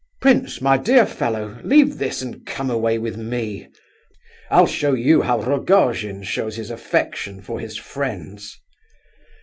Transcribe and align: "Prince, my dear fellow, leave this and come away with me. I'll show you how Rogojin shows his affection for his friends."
"Prince, 0.19 0.61
my 0.61 0.79
dear 0.79 1.05
fellow, 1.05 1.59
leave 1.63 1.99
this 1.99 2.23
and 2.23 2.43
come 2.43 2.71
away 2.71 2.97
with 2.97 3.17
me. 3.17 3.67
I'll 4.49 4.65
show 4.65 4.95
you 4.95 5.21
how 5.21 5.43
Rogojin 5.43 6.23
shows 6.23 6.55
his 6.55 6.71
affection 6.71 7.39
for 7.39 7.59
his 7.59 7.77
friends." 7.77 8.57